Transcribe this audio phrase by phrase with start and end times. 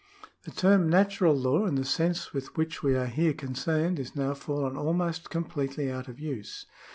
[0.45, 4.33] The term natural law, in the sense with which we are here concerned, is now
[4.33, 6.65] fallen almost wholly out of use.